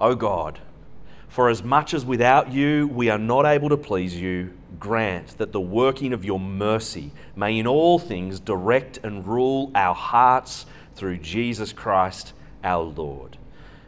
[0.00, 0.58] O God,
[1.28, 5.52] for as much as without you we are not able to please you, grant that
[5.52, 11.18] the working of your mercy may in all things direct and rule our hearts through
[11.18, 12.32] Jesus Christ
[12.62, 13.38] our Lord.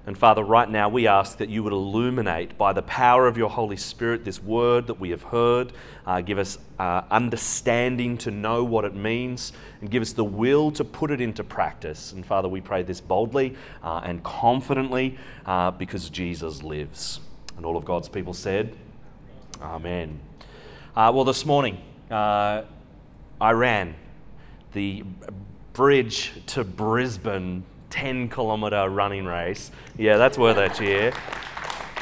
[0.06, 3.50] And Father, right now we ask that you would illuminate by the power of your
[3.50, 5.72] Holy Spirit this word that we have heard.
[6.06, 10.70] Uh, give us uh, understanding to know what it means and give us the will
[10.70, 12.12] to put it into practice.
[12.12, 17.20] And Father, we pray this boldly uh, and confidently uh, because Jesus lives.
[17.58, 18.74] And all of God's people said,
[19.60, 20.20] Amen.
[20.96, 22.62] Uh, well, this morning, uh,
[23.40, 23.94] I ran
[24.72, 25.04] the
[25.74, 29.70] bridge to Brisbane 10 kilometre running race.
[29.96, 31.12] Yeah, that's worth a cheer.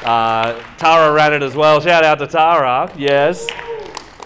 [0.03, 1.79] Uh, Tara ran it as well.
[1.79, 2.91] Shout out to Tara.
[2.97, 3.47] Yes.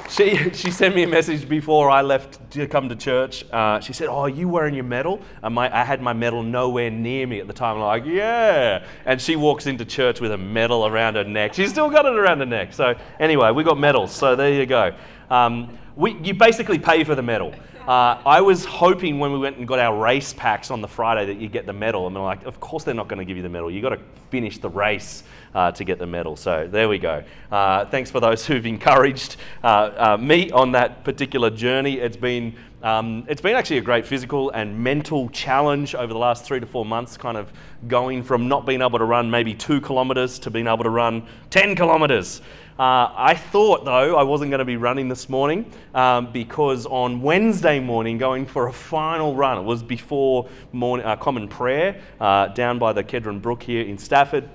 [0.09, 3.45] She, she sent me a message before I left to come to church.
[3.51, 5.21] Uh, she said, Oh, are you wearing your medal?
[5.41, 7.77] And my, I had my medal nowhere near me at the time.
[7.77, 8.84] I'm like, Yeah.
[9.05, 11.54] And she walks into church with a medal around her neck.
[11.54, 12.73] She's still got it around her neck.
[12.73, 14.12] So, anyway, we got medals.
[14.12, 14.93] So, there you go.
[15.29, 17.54] Um, we, you basically pay for the medal.
[17.87, 21.26] Uh, I was hoping when we went and got our race packs on the Friday
[21.26, 22.05] that you'd get the medal.
[22.05, 23.71] And they're like, of course they're not going to give you the medal.
[23.71, 25.23] You've got to finish the race
[25.55, 26.35] uh, to get the medal.
[26.35, 27.23] So there we go.
[27.51, 29.68] Uh, thanks for those who've encouraged uh,
[30.13, 31.98] uh, me on that particular journey.
[31.98, 36.45] It's been, um, it's been actually a great physical and mental challenge over the last
[36.45, 37.51] three to four months, kind of
[37.88, 41.26] going from not being able to run maybe two kilometres to being able to run
[41.49, 42.41] 10 kilometres.
[42.82, 47.21] Uh, I thought, though, I wasn't going to be running this morning um, because on
[47.21, 52.48] Wednesday morning, going for a final run, it was before morning, uh, common prayer uh,
[52.48, 54.49] down by the Kedron Brook here in Stafford.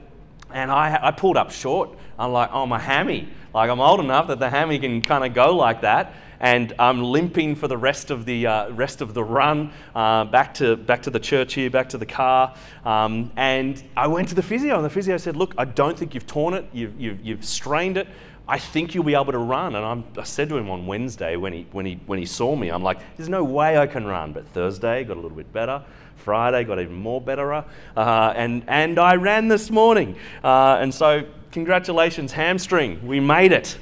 [0.52, 1.96] And I, I pulled up short.
[2.18, 3.28] I'm like, oh, my hammy.
[3.54, 7.02] Like, I'm old enough that the hammy can kind of go like that and I'm
[7.02, 11.02] limping for the rest of the uh, rest of the run uh, back to back
[11.02, 12.54] to the church here, back to the car.
[12.84, 16.14] Um, and I went to the physio, and the physio said, "Look, I don't think
[16.14, 16.66] you've torn it.
[16.72, 18.08] You've, you've, you've strained it.
[18.48, 21.36] I think you'll be able to run." And I'm, i said to him on Wednesday
[21.36, 24.06] when he when he when he saw me, I'm like, "There's no way I can
[24.06, 25.84] run." But Thursday got a little bit better.
[26.16, 27.64] Friday got even more better, uh,
[27.96, 31.24] and and I ran this morning, uh, and so
[31.56, 33.78] congratulations, hamstring, we made it.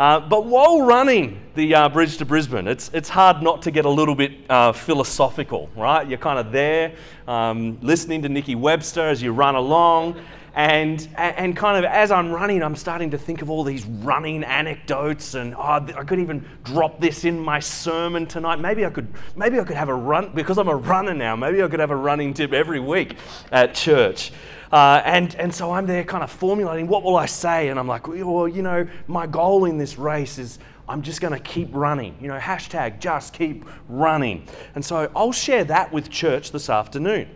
[0.00, 3.84] Uh, but while running the uh, bridge to Brisbane, it's, it's hard not to get
[3.84, 6.08] a little bit uh, philosophical, right?
[6.08, 6.94] You're kind of there
[7.28, 10.18] um, listening to Nikki Webster as you run along.
[10.54, 14.42] And, and kind of as I'm running, I'm starting to think of all these running
[14.42, 18.56] anecdotes, and oh, I could even drop this in my sermon tonight.
[18.56, 19.06] Maybe I could,
[19.36, 21.36] maybe I could have a run because I'm a runner now.
[21.36, 23.16] Maybe I could have a running tip every week
[23.52, 24.32] at church.
[24.72, 27.68] Uh, and, and so I'm there kind of formulating what will I say?
[27.68, 30.58] And I'm like, well, you know, my goal in this race is
[30.88, 32.16] I'm just going to keep running.
[32.20, 34.46] You know, hashtag just keep running.
[34.74, 37.28] And so I'll share that with church this afternoon.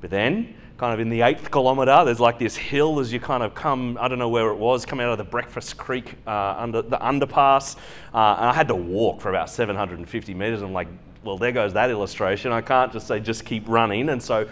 [0.00, 3.44] But then, kind of in the eighth kilometre, there's like this hill as you kind
[3.44, 6.56] of come, I don't know where it was, coming out of the Breakfast Creek uh,
[6.58, 7.76] under the underpass.
[8.12, 10.62] Uh, and I had to walk for about 750 metres.
[10.62, 10.88] I'm like,
[11.22, 12.50] well, there goes that illustration.
[12.50, 14.08] I can't just say just keep running.
[14.08, 14.48] And so,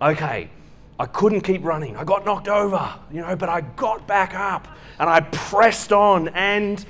[0.00, 0.48] okay,
[0.98, 1.96] I couldn't keep running.
[1.96, 4.66] I got knocked over, you know, but I got back up
[4.98, 6.84] and I pressed on and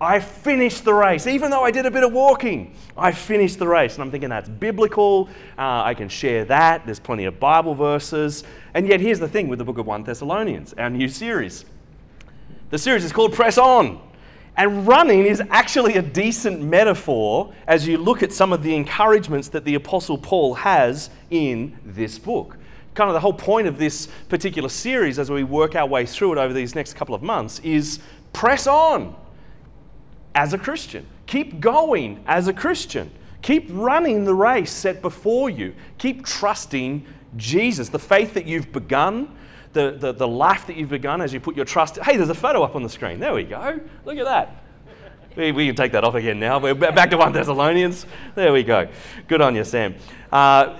[0.00, 1.26] I finished the race.
[1.26, 3.94] Even though I did a bit of walking, I finished the race.
[3.94, 5.28] And I'm thinking that's biblical.
[5.58, 6.86] Uh, I can share that.
[6.86, 8.44] There's plenty of Bible verses.
[8.72, 11.64] And yet, here's the thing with the book of 1 Thessalonians, our new series.
[12.70, 14.00] The series is called Press On.
[14.56, 19.48] And running is actually a decent metaphor as you look at some of the encouragements
[19.48, 22.56] that the Apostle Paul has in this book
[22.94, 26.32] kind of the whole point of this particular series as we work our way through
[26.32, 28.00] it over these next couple of months is
[28.32, 29.14] press on
[30.34, 31.06] as a Christian.
[31.26, 33.10] Keep going as a Christian.
[33.42, 35.74] Keep running the race set before you.
[35.98, 37.06] Keep trusting
[37.36, 37.88] Jesus.
[37.88, 39.34] The faith that you've begun,
[39.72, 41.96] the, the, the life that you've begun as you put your trust.
[41.98, 43.20] Hey, there's a photo up on the screen.
[43.20, 43.80] There we go.
[44.04, 44.64] Look at that.
[45.36, 46.58] We, we can take that off again now.
[46.58, 48.04] We're back to 1 Thessalonians.
[48.34, 48.88] There we go.
[49.28, 49.94] Good on you, Sam.
[50.32, 50.76] Uh,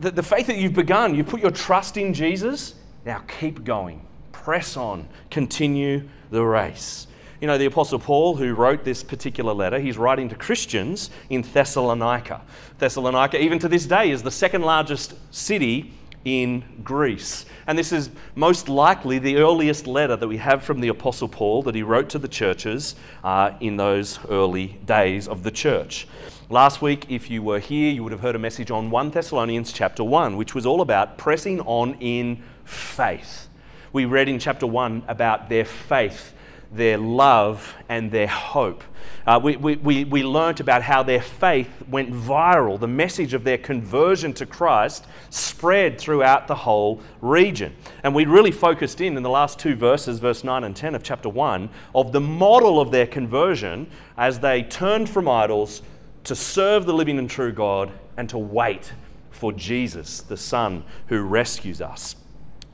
[0.00, 2.74] the, the faith that you've begun, you put your trust in Jesus,
[3.04, 4.06] now keep going.
[4.32, 5.08] Press on.
[5.30, 7.06] Continue the race.
[7.40, 11.42] You know, the Apostle Paul, who wrote this particular letter, he's writing to Christians in
[11.42, 12.42] Thessalonica.
[12.78, 15.94] Thessalonica, even to this day, is the second largest city
[16.24, 17.46] in Greece.
[17.66, 21.62] And this is most likely the earliest letter that we have from the Apostle Paul
[21.62, 22.94] that he wrote to the churches
[23.24, 26.06] uh, in those early days of the church.
[26.48, 29.72] Last week, if you were here, you would have heard a message on 1 Thessalonians
[29.72, 33.48] chapter 1, which was all about pressing on in faith.
[33.92, 36.34] We read in chapter 1 about their faith
[36.72, 38.84] their love and their hope.
[39.26, 42.78] Uh, we, we, we, we learnt about how their faith went viral.
[42.78, 47.74] The message of their conversion to Christ spread throughout the whole region.
[48.02, 51.02] And we really focused in in the last two verses, verse 9 and 10 of
[51.02, 55.82] chapter 1, of the model of their conversion as they turned from idols
[56.24, 58.92] to serve the living and true God and to wait
[59.30, 62.16] for Jesus, the Son who rescues us.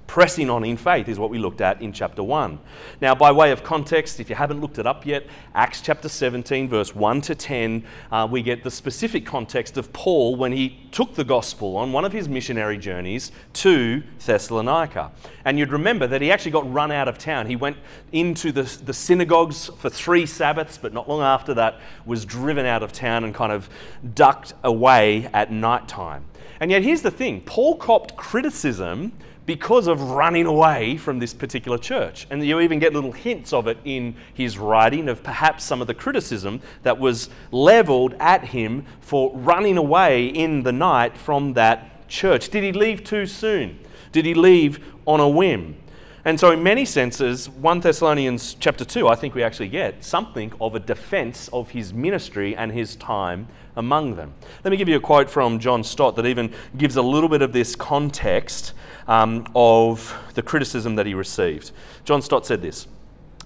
[0.06, 2.60] Pressing on in faith is what we looked at in chapter 1.
[3.00, 6.68] Now, by way of context, if you haven't looked it up yet, Acts chapter 17,
[6.68, 11.14] verse 1 to 10, uh, we get the specific context of Paul when he took
[11.14, 15.10] the gospel on one of his missionary journeys to Thessalonica.
[15.44, 17.46] And you'd remember that he actually got run out of town.
[17.46, 17.76] He went
[18.12, 22.84] into the, the synagogues for three Sabbaths, but not long after that was driven out
[22.84, 23.68] of town and kind of
[24.14, 26.24] ducked away at night time.
[26.60, 29.12] And yet, here's the thing Paul copped criticism
[29.46, 32.26] because of running away from this particular church.
[32.30, 35.86] And you even get little hints of it in his writing of perhaps some of
[35.86, 42.08] the criticism that was leveled at him for running away in the night from that
[42.08, 42.48] church.
[42.48, 43.78] Did he leave too soon?
[44.10, 45.76] Did he leave on a whim?
[46.24, 50.52] And so, in many senses, 1 Thessalonians chapter 2, I think we actually get something
[50.60, 53.46] of a defense of his ministry and his time
[53.76, 54.34] among them.
[54.64, 57.42] Let me give you a quote from John Stott that even gives a little bit
[57.42, 58.72] of this context
[59.08, 61.72] um, of the criticism that he received.
[62.04, 62.86] John Stott said this.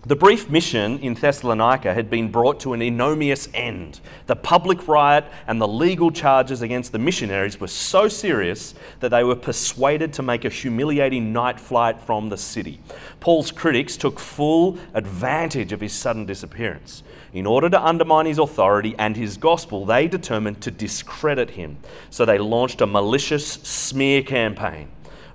[0.06, 4.00] The brief mission in Thessalonica had been brought to an ignominious end.
[4.28, 9.22] The public riot and the legal charges against the missionaries were so serious that they
[9.22, 12.80] were persuaded to make a humiliating night flight from the city.
[13.20, 17.02] Paul's critics took full advantage of his sudden disappearance.
[17.34, 21.76] In order to undermine his authority and his gospel, they determined to discredit him.
[22.08, 24.88] So they launched a malicious smear campaign.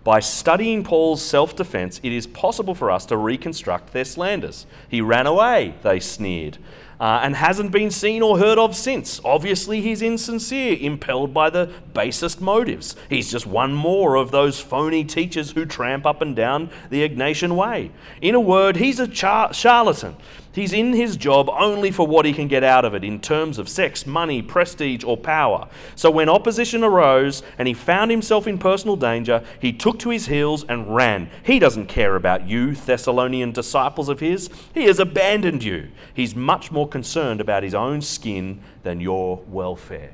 [0.06, 4.68] By studying Paul's self defense, it is possible for us to reconstruct their slanders.
[4.88, 6.60] He ran away, they sneered,
[7.00, 9.20] uh, and hasn't been seen or heard of since.
[9.26, 12.96] Obviously, he's insincere, impelled by the basest motives.
[13.10, 17.56] He's just one more of those phony teachers who tramp up and down the Egnatian
[17.56, 17.90] way.
[18.22, 20.16] In a word, he's a char- charlatan
[20.56, 23.60] He's in his job only for what he can get out of it in terms
[23.60, 25.68] of sex, money, prestige, or power.
[25.98, 30.28] So when opposition arose and he found himself in personal danger, he took to his
[30.28, 31.30] heels and ran.
[31.44, 34.50] He doesn't care about you, Thessalonian disciples of his.
[34.74, 35.90] He has abandoned you.
[36.14, 40.12] He's much more concerned about his own skin than your welfare.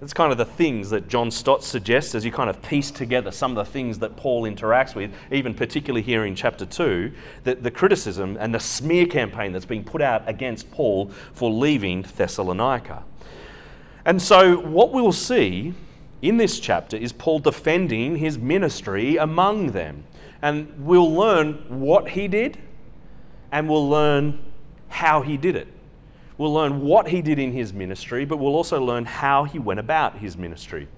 [0.00, 3.30] That's kind of the things that John Stott suggests as you kind of piece together
[3.30, 7.12] some of the things that Paul interacts with, even particularly here in chapter 2,
[7.44, 12.02] that the criticism and the smear campaign that's being put out against Paul for leaving
[12.16, 13.04] Thessalonica.
[14.06, 15.74] And so, what we'll see
[16.22, 20.04] in this chapter is Paul defending his ministry among them.
[20.40, 22.58] And we'll learn what he did,
[23.52, 24.42] and we'll learn
[24.88, 25.68] how he did it.
[26.40, 29.78] We'll learn what he did in his ministry, but we'll also learn how he went
[29.78, 30.88] about his ministry.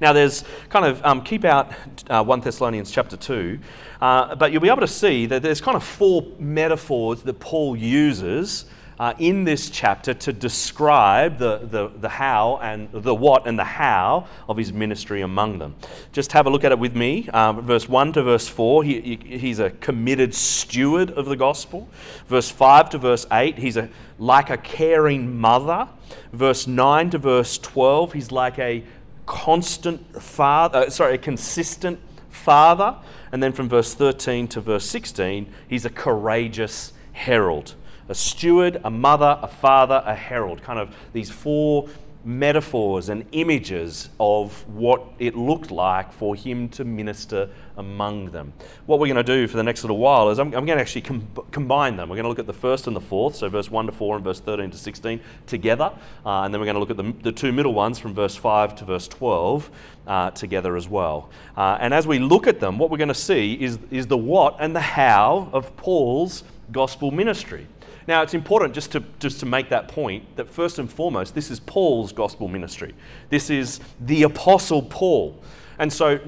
[0.00, 1.72] Now, there's kind of, um, keep out
[2.08, 3.58] uh, 1 Thessalonians chapter 2,
[4.00, 7.74] uh, but you'll be able to see that there's kind of four metaphors that Paul
[7.74, 8.66] uses
[8.98, 13.64] uh, in this chapter to describe the, the, the how and the what and the
[13.64, 15.74] how of his ministry among them.
[16.12, 17.28] Just have a look at it with me.
[17.30, 21.88] Um, verse 1 to verse 4, he, he, he's a committed steward of the gospel.
[22.26, 25.88] Verse 5 to verse 8, he's a, like a caring mother.
[26.32, 28.84] Verse 9 to verse 12, he's like a
[29.26, 31.98] constant father, uh, sorry, a consistent
[32.30, 32.96] father.
[33.30, 37.74] And then from verse 13 to verse 16, he's a courageous herald
[38.12, 40.62] a steward, a mother, a father, a herald.
[40.62, 41.88] Kind of these four
[42.24, 48.52] metaphors and images of what it looked like for him to minister among them.
[48.84, 50.80] What we're going to do for the next little while is I'm, I'm going to
[50.80, 52.10] actually com- combine them.
[52.10, 54.16] We're going to look at the first and the fourth, so verse 1 to 4
[54.16, 55.90] and verse 13 to 16 together,
[56.24, 58.36] uh, and then we're going to look at the, the, two middle ones from verse
[58.36, 59.70] 5 to verse 12
[60.06, 61.30] uh, together as well.
[61.56, 64.18] Uh, and as we look at them, what we're going to see is, is the
[64.18, 67.66] what and the how of Paul's gospel ministry.
[68.06, 71.50] Now, it's important just to, just to make that point that first and foremost, this
[71.50, 72.94] is Paul's gospel ministry.
[73.28, 75.40] This is the Apostle Paul.
[75.78, 76.18] And so,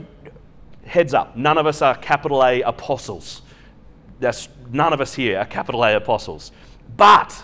[0.86, 3.42] heads up, none of us are capital A apostles.
[4.20, 6.52] That's, none of us here are capital A apostles.
[6.96, 7.42] But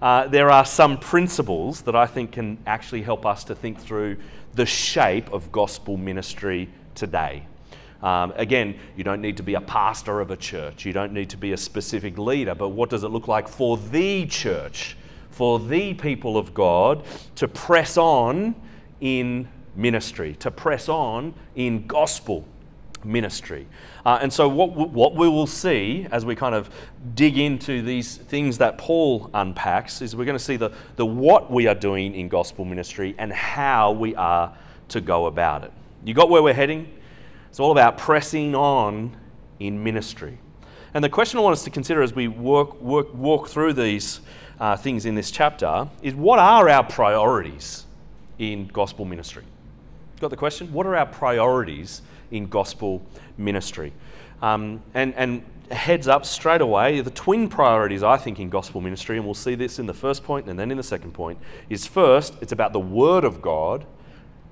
[0.00, 4.16] uh, there are some principles that I think can actually help us to think through
[4.54, 7.46] the shape of gospel ministry today.
[8.02, 11.30] Um, again, you don't need to be a pastor of a church, you don't need
[11.30, 14.96] to be a specific leader, but what does it look like for the church,
[15.30, 17.04] for the people of God
[17.36, 18.54] to press on
[19.00, 22.44] in ministry, to press on in gospel
[23.04, 23.66] ministry.
[24.04, 26.70] Uh, and so, what, what we will see as we kind of
[27.14, 31.50] dig into these things that Paul unpacks is we're going to see the, the what
[31.50, 34.56] we are doing in gospel ministry and how we are
[34.88, 35.72] to go about it.
[36.04, 36.92] You got where we're heading?
[37.52, 39.14] It's all about pressing on
[39.60, 40.38] in ministry.
[40.94, 44.22] And the question I want us to consider as we work, work, walk through these
[44.58, 47.84] uh, things in this chapter is what are our priorities
[48.38, 49.44] in gospel ministry?
[50.18, 50.72] Got the question?
[50.72, 53.02] What are our priorities in gospel
[53.36, 53.92] ministry?
[54.40, 59.18] Um, and, and heads up straight away, the twin priorities, I think, in gospel ministry,
[59.18, 61.86] and we'll see this in the first point and then in the second point, is
[61.86, 63.84] first, it's about the Word of God,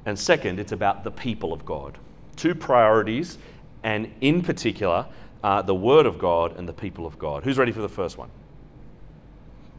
[0.05, 1.97] and second, it's about the people of God.
[2.37, 3.39] Two priorities,
[3.83, 5.07] and in particular,
[5.43, 7.45] uh, the Word of God and the people of God.
[7.45, 8.31] Who's ready for the first one?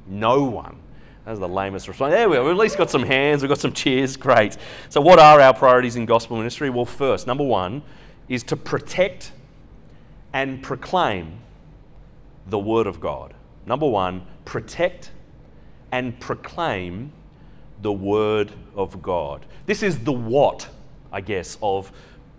[0.07, 0.77] No one.
[1.25, 2.13] That's the lamest response.
[2.13, 2.43] There we go.
[2.43, 3.43] We've at least got some hands.
[3.43, 4.17] We've got some cheers.
[4.17, 4.57] Great.
[4.89, 6.69] So, what are our priorities in gospel ministry?
[6.69, 7.83] Well, first, number one
[8.27, 9.31] is to protect
[10.33, 11.39] and proclaim
[12.47, 13.33] the Word of God.
[13.65, 15.11] Number one, protect
[15.91, 17.11] and proclaim
[17.81, 19.45] the Word of God.
[19.65, 20.67] This is the what,
[21.11, 21.91] I guess, of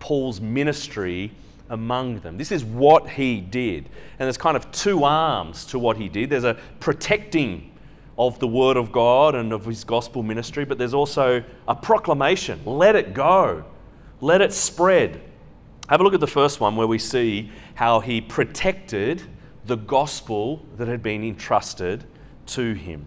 [0.03, 1.31] Paul's ministry
[1.71, 2.37] among them.
[2.37, 3.85] This is what he did.
[4.19, 7.71] And there's kind of two arms to what he did there's a protecting
[8.19, 12.61] of the Word of God and of his gospel ministry, but there's also a proclamation.
[12.65, 13.65] Let it go,
[14.21, 15.21] let it spread.
[15.89, 19.23] Have a look at the first one where we see how he protected
[19.67, 22.03] the gospel that had been entrusted
[22.47, 23.07] to him.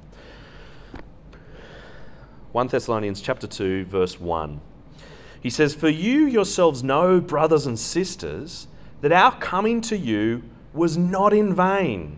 [2.53, 4.61] 1 Thessalonians chapter 2 verse 1.
[5.45, 8.67] He says, For you yourselves know, brothers and sisters,
[9.01, 10.41] that our coming to you
[10.73, 12.17] was not in vain.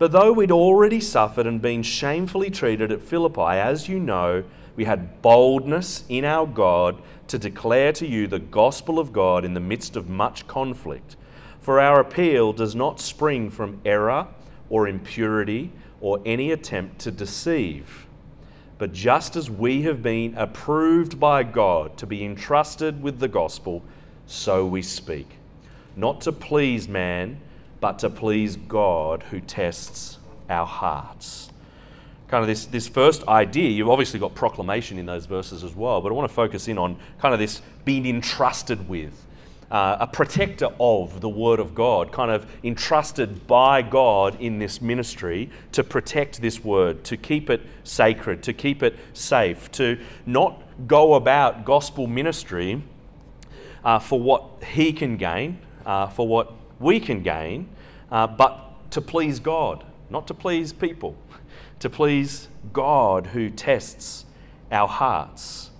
[0.00, 4.42] But though we'd already suffered and been shamefully treated at Philippi, as you know,
[4.74, 9.54] we had boldness in our God to declare to you the gospel of God in
[9.54, 11.14] the midst of much conflict.
[11.60, 14.26] For our appeal does not spring from error
[14.70, 15.70] or impurity
[16.00, 18.05] or any attempt to deceive
[18.78, 23.82] but just as we have been approved by God to be entrusted with the gospel,
[24.26, 25.28] so we speak.
[25.96, 27.40] Not to please man,
[27.80, 30.18] but to please God who tests
[30.50, 31.50] our hearts.
[32.28, 36.00] Kind of this, this first idea, you've obviously got proclamation in those verses as well,
[36.00, 39.25] but I want to focus in on kind of this being entrusted with
[39.70, 44.80] uh, a protector of the Word of God, kind of entrusted by God in this
[44.80, 50.62] ministry to protect this Word, to keep it sacred, to keep it safe, to not
[50.86, 52.82] go about gospel ministry
[53.84, 57.68] uh, for what He can gain, uh, for what we can gain,
[58.10, 61.16] uh, but to please God, not to please people,
[61.80, 64.26] to please God who tests
[64.70, 65.70] our hearts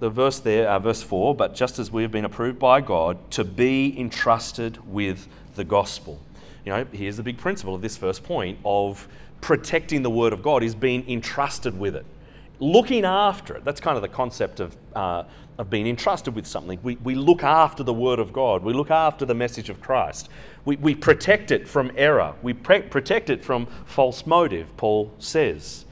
[0.00, 3.30] the verse there, uh, verse 4, but just as we have been approved by God
[3.32, 6.18] to be entrusted with the gospel.
[6.64, 9.06] You know, here's the big principle of this first point of
[9.42, 12.04] protecting the word of God is being entrusted with it.
[12.58, 13.64] Looking after it.
[13.64, 15.24] That's kind of the concept of, uh,
[15.58, 16.78] of being entrusted with something.
[16.82, 20.30] We, we look after the word of God, we look after the message of Christ.
[20.64, 25.84] We, we protect it from error, we pre- protect it from false motive, Paul says.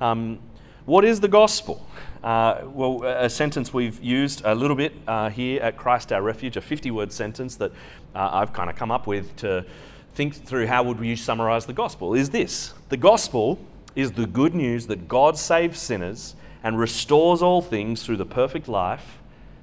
[0.00, 0.40] Um,
[0.86, 1.86] what is the gospel?
[2.24, 6.56] Uh, well, a sentence we've used a little bit uh, here at Christ Our Refuge,
[6.56, 7.70] a 50 word sentence that
[8.14, 9.66] uh, I've kind of come up with to
[10.14, 12.72] think through how would we summarize the gospel is this.
[12.88, 13.58] The gospel
[13.94, 18.68] is the good news that God saves sinners and restores all things through the perfect
[18.68, 19.18] life,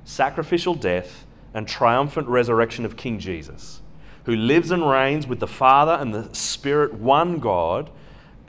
[0.06, 1.25] sacrificial death,
[1.56, 3.82] and triumphant resurrection of King Jesus,
[4.25, 7.89] who lives and reigns with the Father and the Spirit, one God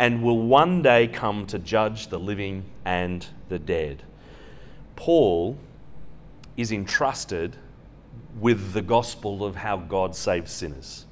[0.02, 4.02] and will one day come to judge the living and the dead.
[4.96, 5.56] Paul
[6.56, 7.56] is entrusted
[8.40, 11.06] with the gospel of how God saves sinners.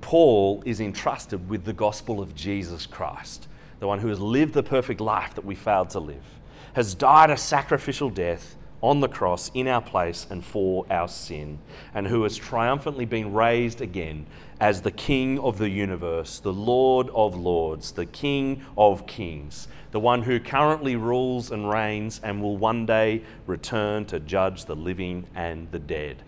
[0.00, 3.46] Paul is entrusted with the gospel of Jesus Christ,
[3.78, 6.24] the one who has lived the perfect life that we failed to live,
[6.72, 11.58] has died a sacrificial death on the cross in our place and for our sin,
[11.94, 14.26] and who has triumphantly been raised again
[14.60, 20.00] as the King of the universe, the Lord of lords, the King of kings, the
[20.00, 25.26] one who currently rules and reigns and will one day return to judge the living
[25.34, 26.22] and the dead.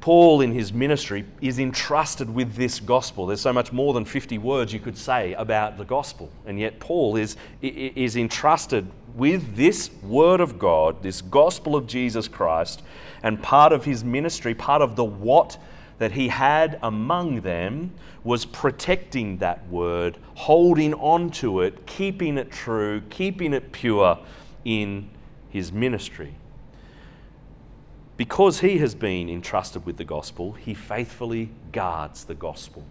[0.00, 3.26] Paul, in his ministry, is entrusted with this gospel.
[3.26, 6.30] There's so much more than 50 words you could say about the gospel.
[6.46, 12.28] And yet, Paul is, is entrusted with this word of God, this gospel of Jesus
[12.28, 12.82] Christ,
[13.22, 15.58] and part of his ministry, part of the what
[15.98, 22.52] that he had among them was protecting that word, holding on to it, keeping it
[22.52, 24.18] true, keeping it pure
[24.64, 25.08] in
[25.50, 26.34] his ministry.
[28.18, 32.84] Because he has been entrusted with the gospel, he faithfully guards the gospel.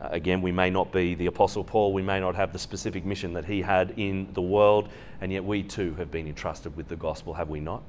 [0.00, 3.04] Uh, again, we may not be the Apostle Paul, we may not have the specific
[3.04, 4.88] mission that he had in the world,
[5.20, 7.82] and yet we too have been entrusted with the gospel, have we not?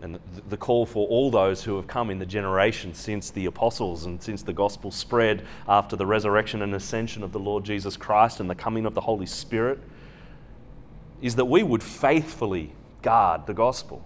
[0.00, 0.18] And
[0.48, 4.22] the call for all those who have come in the generation since the apostles and
[4.22, 8.48] since the gospel spread after the resurrection and ascension of the Lord Jesus Christ and
[8.48, 9.78] the coming of the Holy Spirit
[11.20, 14.02] is that we would faithfully guard the gospel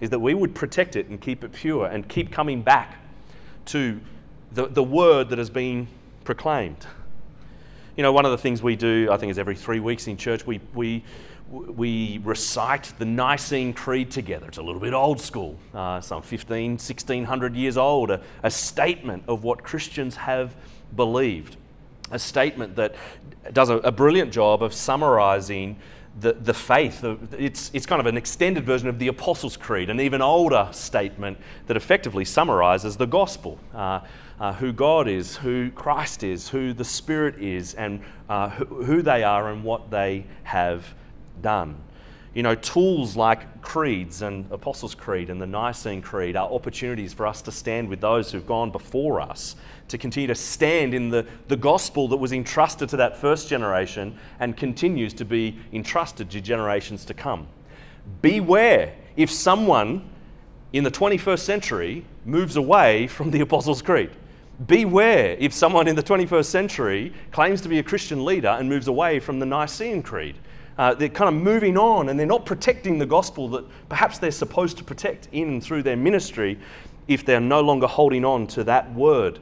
[0.00, 2.98] is that we would protect it and keep it pure and keep coming back
[3.66, 4.00] to
[4.52, 5.88] the, the word that has been
[6.24, 6.86] proclaimed.
[7.96, 10.16] You know, one of the things we do, I think, is every three weeks in
[10.16, 11.04] church, we, we,
[11.50, 14.48] we recite the Nicene Creed together.
[14.48, 19.22] It's a little bit old school, uh, some 15, 1600 years old, a, a statement
[19.28, 20.56] of what Christians have
[20.96, 21.56] believed.
[22.10, 22.96] A statement that
[23.52, 25.76] does a, a brilliant job of summarizing
[26.20, 27.04] the, the faith.
[27.38, 31.38] It's, it's kind of an extended version of the Apostles' Creed, an even older statement
[31.66, 33.58] that effectively summarizes the gospel.
[33.74, 34.00] Uh,
[34.40, 39.02] uh, who God is, who Christ is, who the Spirit is, and uh, who, who
[39.02, 40.94] they are and what they have
[41.40, 41.76] done.
[42.34, 47.28] You know, tools like creeds and Apostles' Creed and the Nicene Creed are opportunities for
[47.28, 49.54] us to stand with those who've gone before us,
[49.88, 54.18] to continue to stand in the, the gospel that was entrusted to that first generation
[54.40, 57.46] and continues to be entrusted to generations to come.
[58.22, 60.08] Beware if someone
[60.72, 64.10] in the 21st century moves away from the Apostles' Creed.
[64.66, 68.88] Beware if someone in the 21st century claims to be a Christian leader and moves
[68.88, 70.36] away from the Nicene Creed.
[70.78, 74.30] Uh, they're kind of moving on and they're not protecting the gospel that perhaps they're
[74.30, 76.58] supposed to protect in and through their ministry
[77.06, 79.38] if they're no longer holding on to that word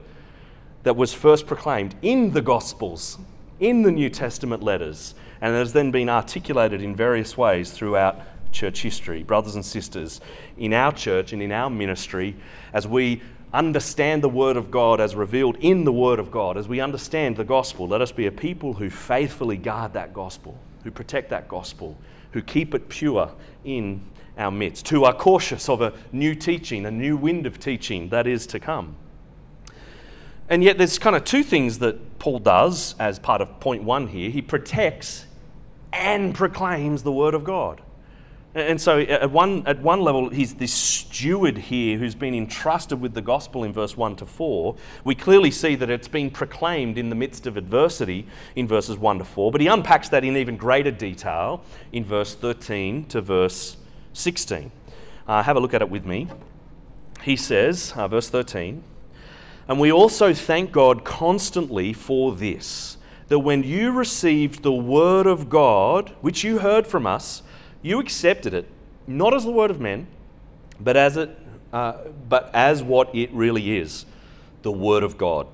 [0.82, 3.18] that was first proclaimed in the gospels,
[3.60, 8.20] in the New Testament letters, and has then been articulated in various ways throughout
[8.52, 9.22] church history.
[9.22, 10.20] Brothers and sisters,
[10.58, 12.36] in our church and in our ministry,
[12.72, 13.22] as we
[13.52, 17.36] understand the Word of God as revealed in the Word of God, as we understand
[17.36, 21.48] the gospel, let us be a people who faithfully guard that gospel who protect that
[21.48, 21.96] gospel,
[22.32, 23.30] who keep it pure
[23.64, 24.02] in
[24.38, 28.26] our midst, who are cautious of a new teaching, a new wind of teaching that
[28.26, 28.96] is to come.
[30.52, 34.06] And yet, there's kind of two things that Paul does as part of point one
[34.06, 34.28] here.
[34.28, 35.24] He protects
[35.94, 37.80] and proclaims the word of God.
[38.54, 43.14] And so, at one, at one level, he's this steward here who's been entrusted with
[43.14, 44.76] the gospel in verse 1 to 4.
[45.04, 49.20] We clearly see that it's been proclaimed in the midst of adversity in verses 1
[49.20, 51.62] to 4, but he unpacks that in even greater detail
[51.92, 53.78] in verse 13 to verse
[54.12, 54.70] 16.
[55.26, 56.28] Uh, have a look at it with me.
[57.22, 58.84] He says, uh, verse 13,
[59.68, 62.96] and we also thank God constantly for this,
[63.28, 67.42] that when you received the word of God, which you heard from us,
[67.82, 68.68] you accepted it
[69.06, 70.06] not as the word of men,
[70.80, 71.36] but as it,
[71.72, 71.94] uh,
[72.28, 74.06] but as what it really is,
[74.62, 75.46] the word of God,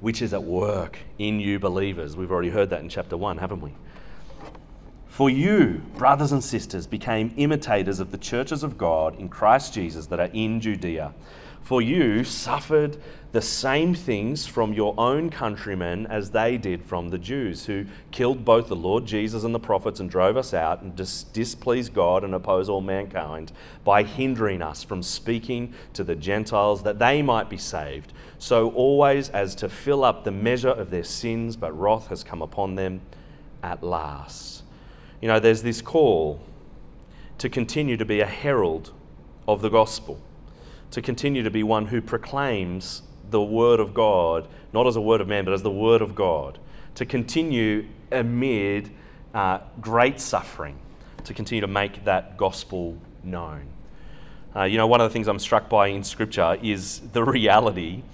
[0.00, 2.16] which is at work in you believers.
[2.16, 3.72] We've already heard that in chapter one, haven't we?
[5.06, 10.06] For you, brothers and sisters, became imitators of the churches of God in Christ Jesus
[10.06, 11.14] that are in Judea.
[11.64, 12.98] For you suffered
[13.32, 18.44] the same things from your own countrymen as they did from the Jews, who killed
[18.44, 22.22] both the Lord Jesus and the prophets and drove us out and dis- displeased God
[22.22, 23.50] and oppose all mankind
[23.82, 28.12] by hindering us from speaking to the Gentiles that they might be saved.
[28.38, 32.42] So always as to fill up the measure of their sins, but wrath has come
[32.42, 33.00] upon them
[33.62, 34.62] at last.
[35.22, 36.42] You know, there's this call
[37.38, 38.92] to continue to be a herald
[39.48, 40.20] of the gospel,
[40.94, 45.20] to continue to be one who proclaims the Word of God, not as a word
[45.20, 46.56] of man, but as the Word of God,
[46.94, 48.92] to continue amid
[49.34, 50.78] uh, great suffering,
[51.24, 53.66] to continue to make that gospel known.
[54.54, 58.04] Uh, you know, one of the things I'm struck by in Scripture is the reality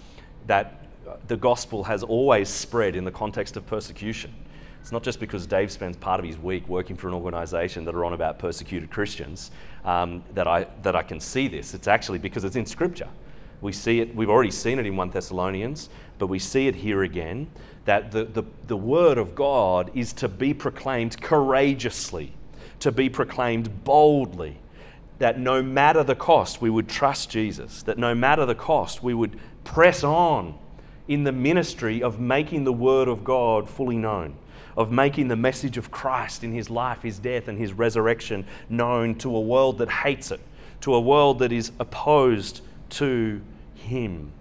[0.47, 0.87] that
[1.29, 4.33] the gospel has always spread in the context of persecution.
[4.81, 7.95] It's not just because Dave spends part of his week working for an organization that
[7.95, 9.51] are on about persecuted Christians
[9.85, 11.75] um, that, I, that I can see this.
[11.75, 13.09] It's actually because it's in Scripture.
[13.61, 17.03] We see it, we've already seen it in 1 Thessalonians, but we see it here
[17.03, 17.49] again
[17.85, 22.33] that the, the, the word of God is to be proclaimed courageously,
[22.81, 24.57] to be proclaimed boldly,
[25.19, 29.13] that no matter the cost, we would trust Jesus, that no matter the cost, we
[29.13, 30.59] would press on
[31.09, 34.35] in the ministry of making the word of God fully known,
[34.77, 39.15] of making the message of Christ in his life, his death, and his resurrection known
[39.17, 40.41] to a world that hates it,
[40.83, 43.41] to a world that is opposed to
[43.75, 44.33] him.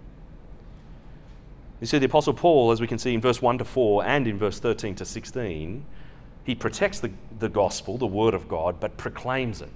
[1.80, 4.26] You see, the Apostle Paul, as we can see in verse 1 to 4 and
[4.26, 5.84] in verse 13 to 16,
[6.44, 9.70] he protects the, the gospel, the word of God, but proclaims it.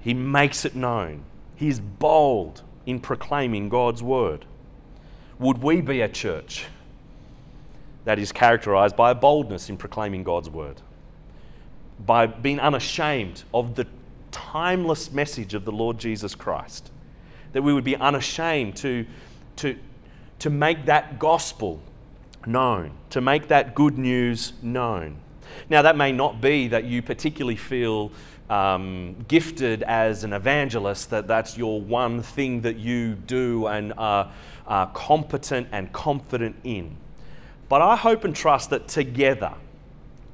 [0.00, 1.24] He makes it known.
[1.56, 4.46] He is bold in proclaiming God's word.
[5.38, 6.66] Would we be a church
[8.04, 10.80] that is characterized by a boldness in proclaiming God's word?
[12.04, 13.86] By being unashamed of the
[14.30, 16.90] timeless message of the Lord Jesus Christ?
[17.52, 19.06] That we would be unashamed to,
[19.56, 19.76] to,
[20.38, 21.82] to make that gospel
[22.46, 25.16] known, to make that good news known.
[25.68, 28.12] Now, that may not be that you particularly feel
[28.48, 34.32] um, gifted as an evangelist, that that's your one thing that you do and are,
[34.66, 36.96] are competent and confident in.
[37.70, 39.54] But I hope and trust that together,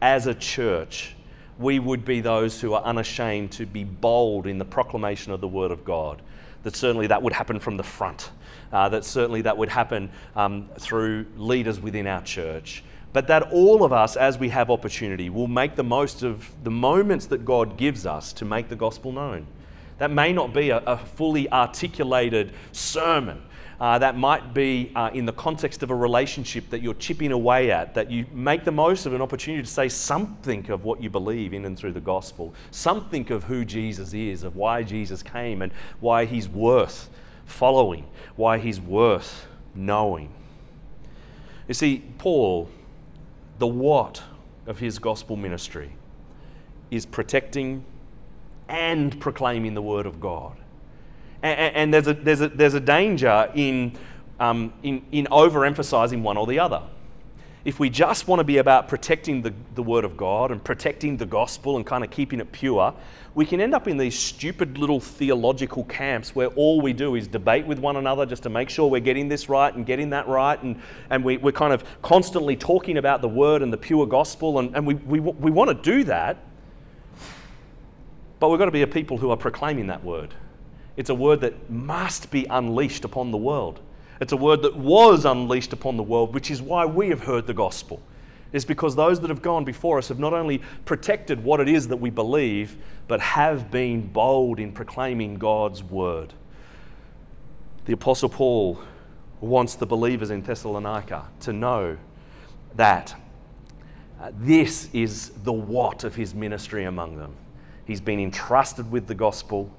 [0.03, 1.15] as a church,
[1.57, 5.47] we would be those who are unashamed to be bold in the proclamation of the
[5.47, 6.21] Word of God.
[6.65, 8.31] That certainly that would happen from the front
[8.73, 12.83] uh, that certainly that would happen um, through leaders within our church.
[13.13, 16.71] But that all of us, as we have opportunity, will make the most of the
[16.71, 19.47] moments that God gives us to make the gospel known.
[19.99, 23.43] That may not be a, a fully articulated sermon.
[23.79, 27.71] Uh, that might be uh, in the context of a relationship that you're chipping away
[27.71, 31.11] at, that you make the most of an opportunity to say something of what you
[31.11, 35.61] believe in and through the gospel, something of who Jesus is, of why Jesus came,
[35.61, 37.11] and why he's worth
[37.45, 40.33] following, why he's worth knowing.
[41.69, 42.71] You see, Paul,
[43.59, 44.23] the what
[44.67, 45.93] of his gospel ministry
[46.91, 47.85] is protecting
[48.69, 50.57] and proclaiming the word of God.
[51.43, 53.93] And, and there's, a, there's, a, there's a danger in,
[54.41, 56.83] um, in, in overemphasizing one or the other
[57.67, 61.17] if we just want to be about protecting the, the Word of God and protecting
[61.17, 62.95] the gospel and kind of keeping it pure,
[63.35, 67.27] we can end up in these stupid little theological camps where all we do is
[67.27, 70.29] debate with one another just to make sure we're getting this right and getting that
[70.29, 70.63] right.
[70.63, 74.61] And, and we, we're kind of constantly talking about the Word and the pure gospel.
[74.61, 76.37] And, and we, we, we want to do that,
[78.39, 80.33] but we've got to be a people who are proclaiming that Word.
[80.97, 83.81] It's a word that must be unleashed upon the world.
[84.21, 87.47] It's a word that was unleashed upon the world, which is why we have heard
[87.47, 88.01] the gospel.
[88.53, 91.89] Is because those that have gone before us have not only protected what it is
[91.89, 92.77] that we believe,
[93.09, 96.33] but have been bold in proclaiming God's word.
[97.85, 98.81] The Apostle Paul
[99.41, 101.99] wants the believers in Thessalonica to know
[102.77, 103.15] that
[104.21, 107.35] uh, this is the what of his ministry among them.
[107.85, 109.71] He's been entrusted with the gospel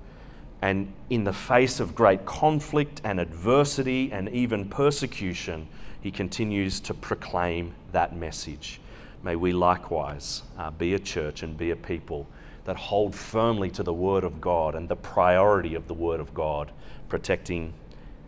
[0.61, 5.67] and in the face of great conflict and adversity and even persecution,
[6.01, 8.79] he continues to proclaim that message.
[9.23, 12.27] May we likewise uh, be a church and be a people
[12.65, 16.33] that hold firmly to the Word of God and the priority of the Word of
[16.33, 16.71] God,
[17.07, 17.73] protecting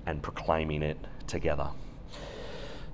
[0.06, 1.68] and proclaiming it together.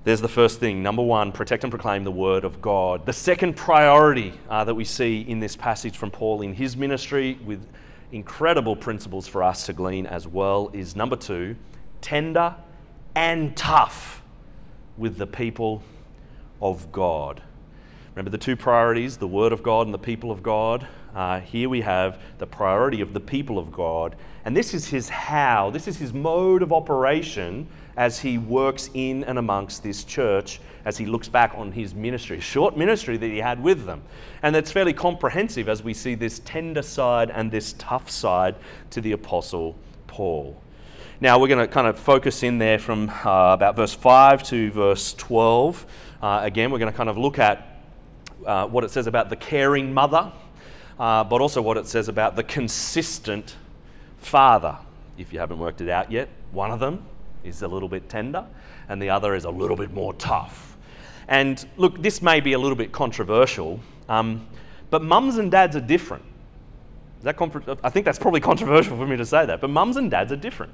[0.04, 0.82] There's the first thing.
[0.82, 3.06] Number one, protect and proclaim the Word of God.
[3.06, 7.38] The second priority uh, that we see in this passage from Paul in his ministry
[7.44, 7.66] with
[8.12, 11.56] incredible principles for us to glean as well is number two,
[12.00, 12.54] tender
[13.14, 14.22] and tough
[14.96, 15.82] with the people
[16.60, 17.42] of God.
[18.14, 20.86] Remember the two priorities the Word of God and the people of God?
[21.14, 24.16] Uh, here we have the priority of the people of God.
[24.44, 29.24] And this is his how, this is his mode of operation as he works in
[29.24, 33.38] and amongst this church as he looks back on his ministry, short ministry that he
[33.38, 34.02] had with them.
[34.42, 38.54] And that's fairly comprehensive as we see this tender side and this tough side
[38.90, 40.60] to the Apostle Paul.
[41.20, 44.70] Now, we're going to kind of focus in there from uh, about verse 5 to
[44.70, 45.86] verse 12.
[46.20, 47.82] Uh, again, we're going to kind of look at
[48.46, 50.30] uh, what it says about the caring mother,
[51.00, 53.56] uh, but also what it says about the consistent
[54.18, 54.76] father.
[55.16, 57.02] If you haven't worked it out yet, one of them
[57.46, 58.44] is a little bit tender,
[58.88, 60.76] and the other is a little bit more tough.
[61.28, 64.46] And look, this may be a little bit controversial, um,
[64.90, 66.24] but mums and dads are different.
[67.22, 67.40] That
[67.82, 70.36] I think that's probably controversial for me to say that, but mums and dads are
[70.36, 70.72] different.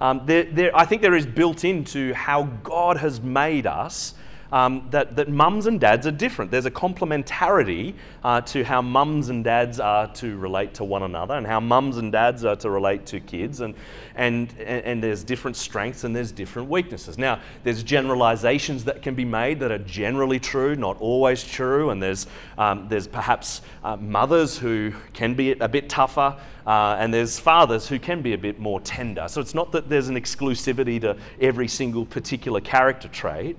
[0.00, 4.14] Um, they're, they're, I think there is built into how God has made us
[4.52, 6.50] um, that, that mums and dads are different.
[6.50, 11.34] There's a complementarity uh, to how mums and dads are to relate to one another
[11.34, 13.60] and how mums and dads are to relate to kids.
[13.60, 13.74] And,
[14.14, 17.16] and, and there's different strengths and there's different weaknesses.
[17.16, 21.88] Now, there's generalizations that can be made that are generally true, not always true.
[21.88, 22.26] And there's,
[22.58, 26.36] um, there's perhaps uh, mothers who can be a bit tougher.
[26.66, 29.26] Uh, and there's fathers who can be a bit more tender.
[29.28, 33.56] So it's not that there's an exclusivity to every single particular character trait.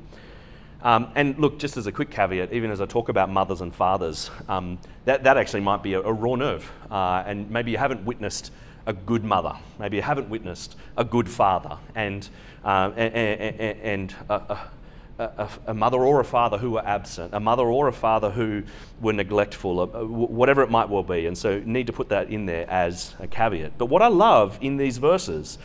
[0.84, 3.74] Um, and look, just as a quick caveat, even as I talk about mothers and
[3.74, 6.70] fathers, um, that, that actually might be a, a raw nerve.
[6.92, 8.52] Uh, and maybe you haven't witnessed
[8.86, 9.56] a good mother.
[9.80, 11.78] Maybe you haven't witnessed a good father.
[11.96, 12.28] And,
[12.66, 17.88] uh, and, and a, a, mother or a father who were absent, a mother or
[17.88, 18.64] a father who
[19.00, 21.28] were neglectful, uh, whatever it might well be.
[21.28, 23.78] And so, need to put that in there as a caveat.
[23.78, 25.60] But what I love in these verses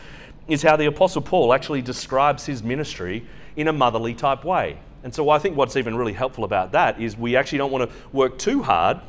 [0.47, 4.79] is how the Apostle Paul actually describes his ministry in a motherly type way.
[5.03, 7.89] And so, I think what's even really helpful about that is we actually don't want
[7.89, 8.99] to work too hard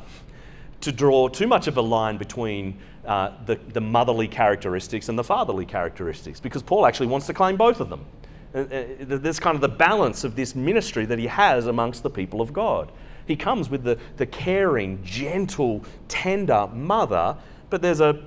[0.81, 5.23] to draw too much of a line between uh, the, the motherly characteristics and the
[5.23, 8.05] fatherly characteristics, because Paul actually wants to claim both of them.
[8.53, 12.09] Uh, uh, there's kind of the balance of this ministry that he has amongst the
[12.09, 12.91] people of God.
[13.25, 17.37] He comes with the, the caring, gentle, tender mother,
[17.69, 18.21] but there's a,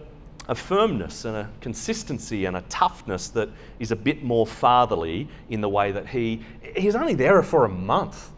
[0.49, 5.61] a firmness and a consistency and a toughness that is a bit more fatherly in
[5.61, 6.43] the way that he
[6.77, 8.31] he's only there for a month.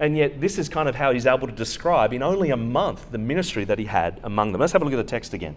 [0.00, 3.10] And yet, this is kind of how he's able to describe in only a month
[3.12, 4.60] the ministry that he had among them.
[4.60, 5.56] Let's have a look at the text again.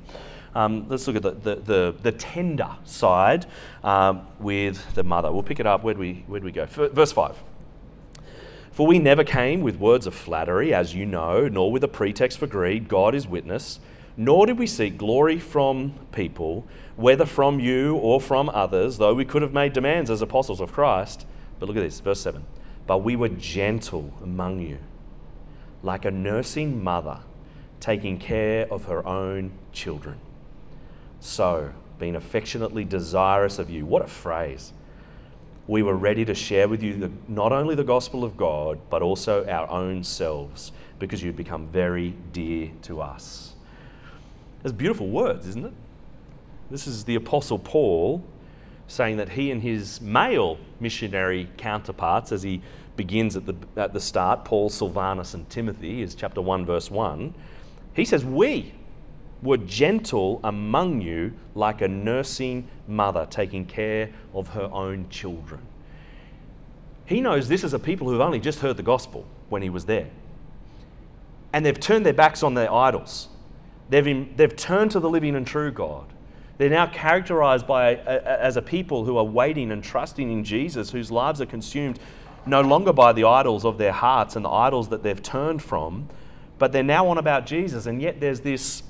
[0.54, 3.48] Um, let's look at the, the, the, the tender side
[3.84, 5.32] um, with the mother.
[5.32, 5.84] We'll pick it up.
[5.84, 6.66] Where'd we, where'd we go?
[6.68, 7.36] Verse 5.
[8.72, 12.38] For we never came with words of flattery, as you know, nor with a pretext
[12.38, 13.80] for greed, God is witness,
[14.18, 19.24] nor did we seek glory from people, whether from you or from others, though we
[19.24, 21.28] could have made demands as apostles of Christ.
[21.60, 22.44] But look at this, verse 7.
[22.88, 24.80] But we were gentle among you,
[25.84, 27.20] like a nursing mother
[27.80, 30.18] taking care of her own children.
[31.20, 33.86] So, being affectionately desirous of you.
[33.86, 34.74] What a phrase.
[35.68, 39.02] We were ready to share with you the, not only the gospel of God, but
[39.02, 43.54] also our own selves, because you've become very dear to us.
[44.68, 45.72] That's beautiful words, isn't it?
[46.70, 48.22] This is the Apostle Paul
[48.90, 52.62] saying that he and his male missionary counterparts, as he
[52.98, 57.34] begins at the, at the start, Paul, Silvanus, and Timothy, is chapter 1, verse 1,
[57.94, 58.74] he says, We,
[59.42, 65.62] were gentle among you like a nursing mother taking care of her own children.
[67.06, 69.86] He knows this is a people who've only just heard the gospel when he was
[69.86, 70.10] there.
[71.54, 73.30] And they've turned their backs on their idols.
[73.90, 76.06] They've, they've turned to the living and true God.
[76.58, 80.44] They're now characterized by, a, a, as a people who are waiting and trusting in
[80.44, 82.00] Jesus, whose lives are consumed
[82.46, 86.08] no longer by the idols of their hearts and the idols that they've turned from,
[86.58, 87.86] but they're now on about Jesus.
[87.86, 88.84] And yet there's this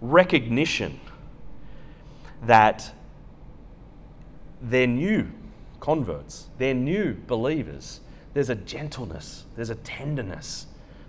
[0.00, 0.98] recognition
[2.42, 2.92] that
[4.60, 5.30] they're new
[5.80, 8.00] converts, they're new believers.
[8.34, 10.66] There's a gentleness, there's a tenderness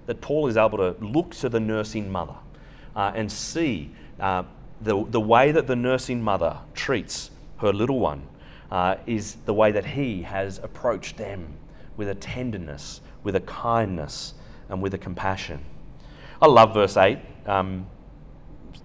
[0.07, 2.35] that Paul is able to look to the nursing mother
[2.95, 4.43] uh, and see uh,
[4.81, 8.27] the, the way that the nursing mother treats her little one
[8.71, 11.47] uh, is the way that he has approached them
[11.95, 14.33] with a tenderness, with a kindness,
[14.69, 15.63] and with a compassion.
[16.41, 17.19] I love verse 8.
[17.45, 17.85] Um,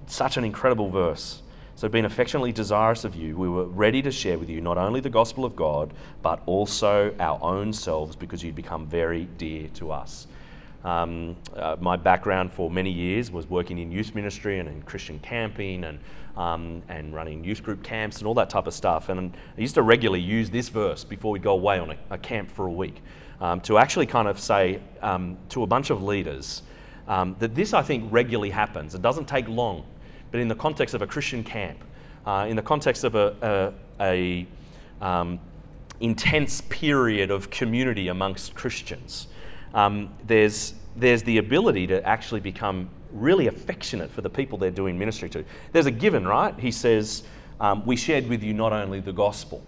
[0.06, 1.42] such an incredible verse.
[1.74, 5.00] So, being affectionately desirous of you, we were ready to share with you not only
[5.00, 9.92] the gospel of God, but also our own selves because you'd become very dear to
[9.92, 10.26] us.
[10.84, 15.18] Um, uh, my background for many years was working in youth ministry and in Christian
[15.18, 15.98] camping and,
[16.36, 19.08] um, and running youth group camps and all that type of stuff.
[19.08, 22.18] And I used to regularly use this verse before we'd go away on a, a
[22.18, 23.02] camp for a week
[23.40, 26.62] um, to actually kind of say um, to a bunch of leaders
[27.08, 28.94] um, that this, I think, regularly happens.
[28.94, 29.84] It doesn't take long
[30.30, 31.82] but in the context of a Christian camp,
[32.26, 34.46] uh, in the context of a, a,
[35.00, 35.40] a um,
[36.00, 39.28] intense period of community amongst Christians,
[39.74, 44.98] um, there's, there's the ability to actually become really affectionate for the people they're doing
[44.98, 45.44] ministry to.
[45.72, 46.58] There's a given, right?
[46.58, 47.22] He says,
[47.60, 49.62] um, We shared with you not only the gospel,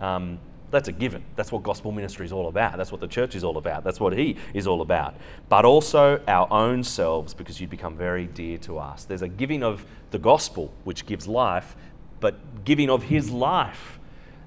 [0.00, 0.38] um,
[0.72, 1.22] that's a given.
[1.36, 2.78] That's what gospel ministry is all about.
[2.78, 3.84] That's what the church is all about.
[3.84, 5.14] That's what He is all about.
[5.50, 9.04] But also our own selves, because you become very dear to us.
[9.04, 11.76] There's a giving of the gospel, which gives life,
[12.20, 13.98] but giving of His life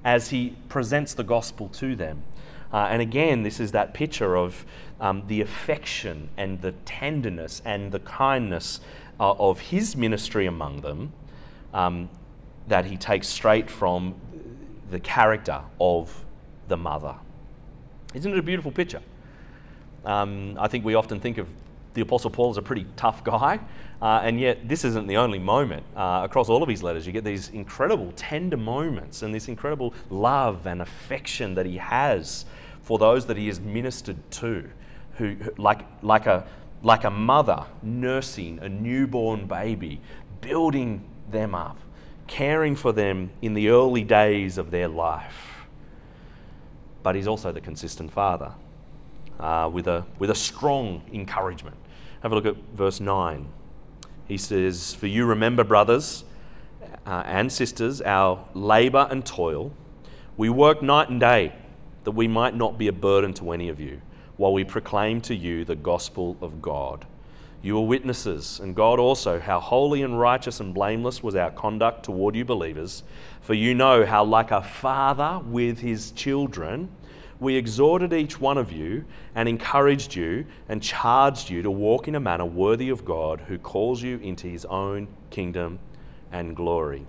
[0.04, 2.24] as He presents the gospel to them.
[2.76, 4.66] Uh, and again, this is that picture of
[5.00, 8.82] um, the affection and the tenderness and the kindness
[9.18, 11.14] uh, of His ministry among them
[11.74, 12.10] um,
[12.68, 14.14] that He takes straight from
[14.92, 16.26] the character of
[16.68, 17.16] the mother.
[18.14, 19.02] Isn't it a beautiful picture?
[20.04, 21.48] Um, I think we often think of
[21.94, 23.58] the Apostle Paul as a pretty tough guy,
[24.02, 25.86] uh, and yet this isn't the only moment.
[25.96, 29.94] Uh, across all of his letters, you get these incredible tender moments and this incredible
[30.10, 32.44] love and affection that he has
[32.86, 34.70] for those that he has ministered to,
[35.18, 36.48] who, like, like, a,
[36.82, 40.00] like a mother nursing a newborn baby,
[40.40, 41.78] building them up
[42.28, 45.68] caring for them in the early days of their life.
[47.04, 48.52] But he's also the consistent father
[49.40, 51.78] uh, with, a, with a strong encouragement.
[52.22, 53.48] Have a look at verse 9.
[54.28, 56.24] He says, For you remember, brothers
[57.06, 59.72] uh, and sisters, our labour and toil.
[60.36, 61.54] We work night and day,
[62.06, 64.02] that we might not be a burden to any of you,
[64.38, 67.06] while we proclaim to you the gospel of God.
[67.62, 72.06] You are witnesses, and God also, how holy and righteous and blameless was our conduct
[72.06, 73.04] toward you believers.
[73.42, 76.90] For you know how, like a father with his children,
[77.40, 82.16] we exhorted each one of you and encouraged you and charged you to walk in
[82.16, 85.80] a manner worthy of God who calls you into his own kingdom
[86.32, 87.08] and glory.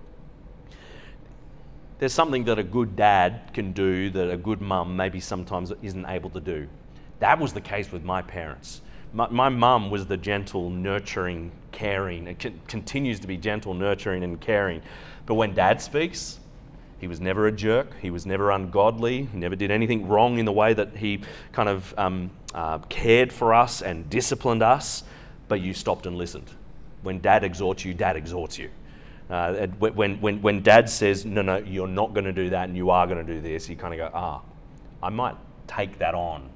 [1.99, 6.05] There's something that a good dad can do that a good mum maybe sometimes isn't
[6.05, 6.67] able to do.
[7.19, 8.81] That was the case with my parents.
[9.13, 12.27] My, mum was the gentle, nurturing, caring.
[12.27, 14.81] It continues to be gentle, nurturing, and caring.
[15.25, 16.39] But when dad speaks,
[16.99, 17.99] he was never a jerk.
[17.99, 19.23] He was never ungodly.
[19.23, 23.33] He never did anything wrong in the way that he kind of um, uh, cared
[23.33, 25.03] for us and disciplined us.
[25.47, 26.51] But you stopped and listened.
[27.01, 28.69] When dad exhorts you, dad exhorts you.
[29.29, 32.77] Uh, when, when, when dad says, no, no, you're not going to do that and
[32.77, 34.41] you are going to do this, you kind of go, ah,
[35.03, 35.35] I might
[35.67, 36.49] take that on.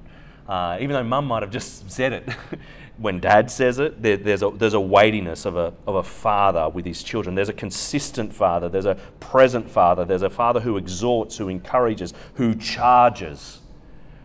[0.48, 2.28] Uh, even though mum might have just said it.
[2.98, 6.68] when dad says it, there, there's, a, there's a weightiness of a, of a father
[6.68, 7.34] with his children.
[7.34, 12.14] There's a consistent father, there's a present father, there's a father who exhorts, who encourages,
[12.34, 13.60] who charges.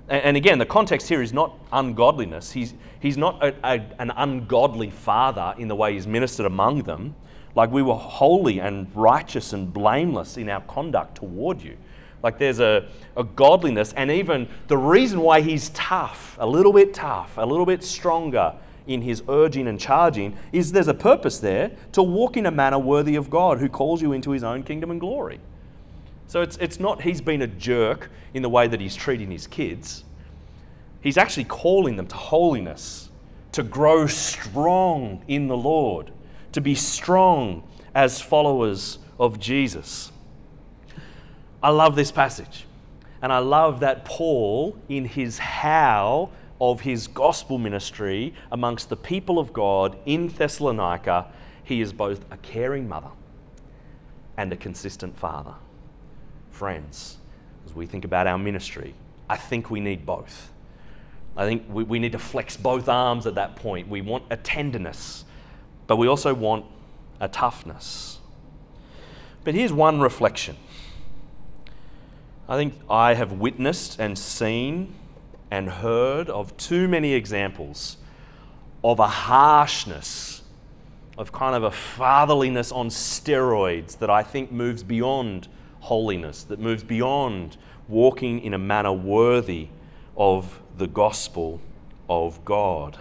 [0.10, 2.52] And, and again, the context here is not ungodliness.
[2.52, 7.16] He's, he's not a, a, an ungodly father in the way he's ministered among them.
[7.58, 11.76] Like we were holy and righteous and blameless in our conduct toward you.
[12.22, 16.94] Like there's a, a godliness, and even the reason why he's tough, a little bit
[16.94, 18.54] tough, a little bit stronger
[18.86, 22.78] in his urging and charging, is there's a purpose there to walk in a manner
[22.78, 25.40] worthy of God who calls you into his own kingdom and glory.
[26.28, 29.48] So it's, it's not he's been a jerk in the way that he's treating his
[29.48, 30.04] kids.
[31.02, 33.10] He's actually calling them to holiness,
[33.54, 36.12] to grow strong in the Lord
[36.58, 37.62] to be strong
[37.94, 40.12] as followers of Jesus.
[41.62, 42.66] I love this passage.
[43.22, 49.38] And I love that Paul, in his how of his gospel ministry amongst the people
[49.38, 51.28] of God in Thessalonica,
[51.64, 53.12] he is both a caring mother
[54.36, 55.54] and a consistent father.
[56.50, 57.18] Friends,
[57.68, 58.96] as we think about our ministry,
[59.30, 60.52] I think we need both.
[61.36, 63.88] I think we, we need to flex both arms at that point.
[63.88, 65.24] We want a tenderness
[65.88, 66.66] but we also want
[67.20, 68.20] a toughness.
[69.44, 70.58] But here's one reflection.
[72.50, 74.94] I think I have witnessed and seen
[75.50, 77.98] and heard of too many examples
[78.84, 80.44] of a harshness,
[81.18, 85.48] of kind of a fatherliness on steroids that I think moves beyond
[85.80, 89.70] holiness, that moves beyond walking in a manner worthy
[90.16, 91.62] of the gospel
[92.10, 92.98] of God.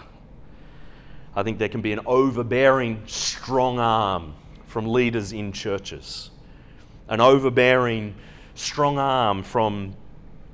[1.36, 6.30] I think there can be an overbearing, strong arm from leaders in churches,
[7.08, 8.14] an overbearing,
[8.54, 9.94] strong arm from,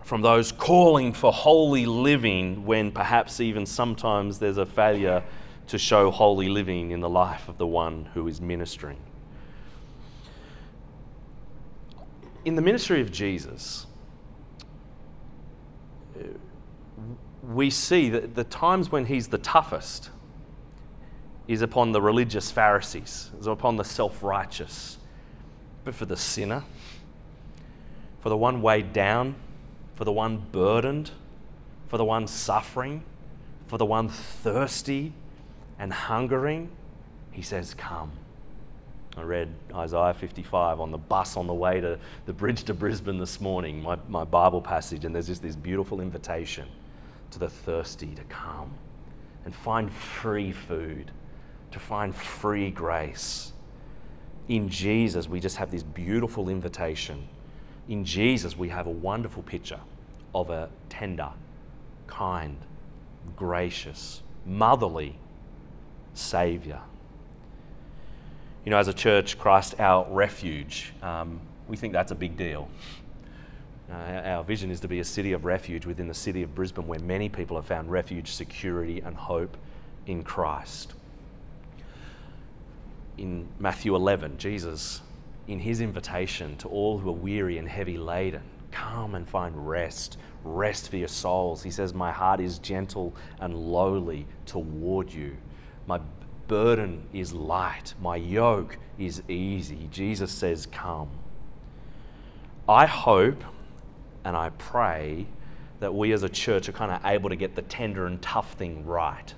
[0.02, 5.22] from those calling for holy living when perhaps even sometimes there's a failure
[5.68, 8.98] to show holy living in the life of the one who is ministering.
[12.44, 13.86] In the ministry of Jesus,
[17.48, 20.10] we see that the times when he's the toughest
[21.48, 24.98] is upon the religious Pharisees, is upon the self righteous.
[25.84, 26.62] But for the sinner,
[28.20, 29.34] for the one weighed down,
[29.96, 31.10] for the one burdened,
[31.88, 33.02] for the one suffering,
[33.66, 35.12] for the one thirsty
[35.78, 36.70] and hungering,
[37.32, 38.12] he says, Come.
[39.16, 43.18] I read Isaiah 55 on the bus on the way to the bridge to Brisbane
[43.18, 46.66] this morning, my, my Bible passage, and there's just this beautiful invitation
[47.32, 48.70] to the thirsty to come
[49.44, 51.10] and find free food
[51.72, 53.52] to find free grace.
[54.48, 57.26] In Jesus, we just have this beautiful invitation.
[57.88, 59.80] In Jesus, we have a wonderful picture
[60.34, 61.30] of a tender,
[62.06, 62.56] kind,
[63.36, 65.16] gracious, motherly
[66.14, 66.80] Savior.
[68.64, 72.68] You know, as a church, Christ our refuge, um, we think that's a big deal.
[73.90, 76.86] Uh, our vision is to be a city of refuge within the city of Brisbane
[76.86, 79.56] where many people have found refuge, security, and hope
[80.06, 80.94] in Christ
[83.18, 85.02] in Matthew 11, Jesus,
[85.46, 90.18] in his invitation to all who are weary and heavy laden, come and find rest,
[90.44, 91.62] rest for your souls.
[91.62, 95.36] He says, My heart is gentle and lowly toward you.
[95.86, 96.00] My
[96.48, 99.88] burden is light, my yoke is easy.
[99.90, 101.10] Jesus says, Come.
[102.68, 103.42] I hope
[104.24, 105.26] and I pray
[105.80, 108.52] that we as a church are kind of able to get the tender and tough
[108.52, 109.34] thing right.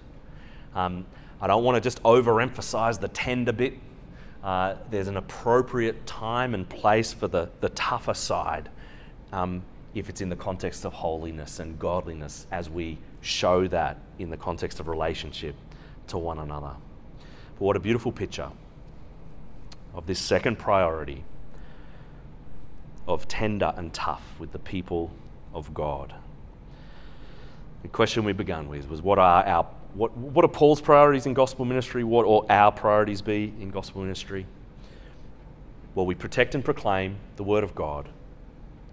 [0.75, 1.07] Um,
[1.45, 3.75] I don't want to just overemphasize the tender bit.
[4.43, 8.71] Uh, there's an appropriate time and place for the, the tougher side.
[9.31, 9.63] Um,
[9.95, 14.39] if it's in the context of holiness and godliness as we show that in the
[14.39, 15.55] context of relationship
[16.07, 16.73] to one another.
[17.59, 18.49] But what a beautiful picture
[19.93, 21.25] of this second priority
[23.07, 25.11] of tender and tough with the people
[25.53, 26.15] of God.
[27.83, 31.35] The question we began with was what are our what, what are Paul's priorities in
[31.35, 32.03] gospel ministry?
[32.05, 34.47] What ought our priorities be in gospel ministry?
[35.95, 38.09] Well, we protect and proclaim the word of God,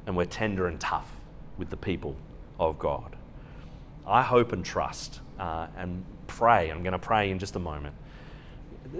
[0.06, 1.12] and we're tender and tough
[1.58, 2.16] with the people
[2.60, 3.16] of God.
[4.06, 7.96] I hope and trust uh, and pray, I'm going to pray in just a moment,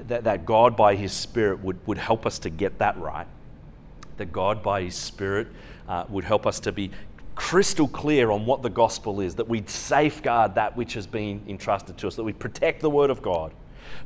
[0.08, 3.28] that, that God by His Spirit would, would help us to get that right.
[4.18, 5.48] That God by His Spirit
[5.88, 6.90] uh, would help us to be
[7.36, 11.98] crystal clear on what the gospel is, that we'd safeguard that which has been entrusted
[11.98, 13.54] to us, that we protect the word of God,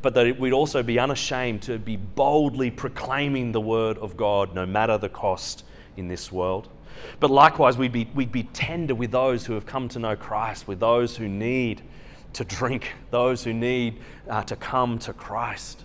[0.01, 4.65] but that we'd also be unashamed to be boldly proclaiming the word of God no
[4.65, 5.63] matter the cost
[5.97, 6.69] in this world.
[7.19, 10.67] But likewise, we'd be, we'd be tender with those who have come to know Christ,
[10.67, 11.81] with those who need
[12.33, 13.99] to drink, those who need
[14.29, 15.83] uh, to come to Christ.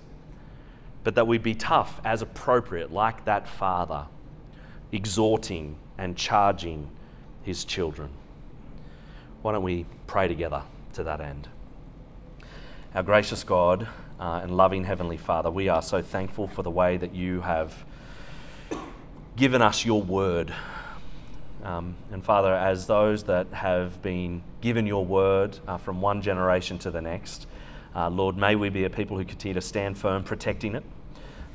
[1.02, 4.06] But that we'd be tough as appropriate, like that father,
[4.92, 6.90] exhorting and charging
[7.42, 8.10] his children.
[9.42, 10.62] Why don't we pray together
[10.94, 11.48] to that end?
[12.94, 13.86] Our gracious God
[14.18, 17.84] uh, and loving Heavenly Father, we are so thankful for the way that you have
[19.36, 20.52] given us your word.
[21.62, 26.78] Um, and Father, as those that have been given your word uh, from one generation
[26.80, 27.46] to the next,
[27.94, 30.84] uh, Lord, may we be a people who continue to stand firm protecting it,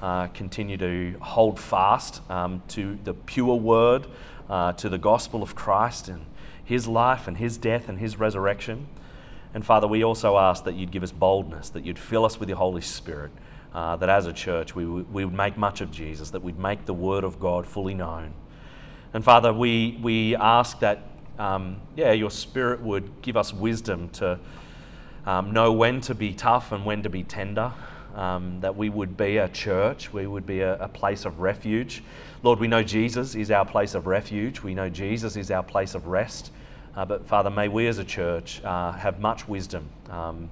[0.02, 4.08] uh, continue to hold fast um, to the pure word,
[4.50, 6.26] uh, to the gospel of Christ and
[6.64, 8.88] his life and his death and his resurrection.
[9.54, 12.50] And Father, we also ask that you'd give us boldness, that you'd fill us with
[12.50, 13.32] your Holy Spirit,
[13.74, 16.86] uh, that as a church we, we would make much of Jesus, that we'd make
[16.86, 18.34] the word of God fully known.
[19.14, 21.04] And Father, we, we ask that,
[21.40, 24.40] um, yeah, your Spirit would give us wisdom to
[25.26, 27.72] um, know when to be tough and when to be tender.
[28.16, 32.02] Um, that we would be a church, we would be a, a, place of refuge.
[32.44, 35.96] Lord, we know Jesus is our place of refuge, we know Jesus is our place
[35.96, 36.52] of rest.
[36.96, 40.50] Uh, but Father, may we as a church uh, have much wisdom um,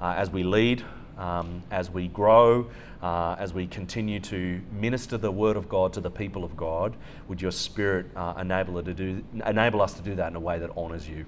[0.00, 0.84] uh, as we lead,
[1.16, 2.68] um, as we grow,
[3.02, 6.96] uh, as we continue to minister the word of God to the people of God,
[7.28, 10.58] would your spirit uh, enable, to do, enable us to do that in a way
[10.58, 11.24] that honours you?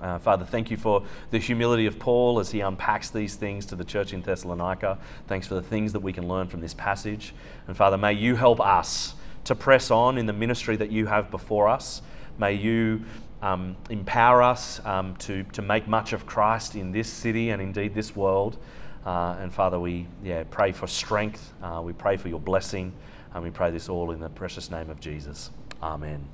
[0.00, 3.76] Uh, Father, thank you for the humility of Paul as he unpacks these things to
[3.76, 4.98] the church in Thessalonica.
[5.26, 7.34] Thanks for the things that we can learn from this passage.
[7.66, 11.30] And Father, may you help us to press on in the ministry that you have
[11.30, 12.02] before us.
[12.38, 13.02] May you
[13.42, 17.94] um, empower us um, to, to make much of Christ in this city and indeed
[17.94, 18.58] this world.
[19.04, 21.52] Uh, and Father, we yeah, pray for strength.
[21.62, 22.92] Uh, we pray for your blessing.
[23.34, 25.50] And we pray this all in the precious name of Jesus.
[25.82, 26.28] Amen.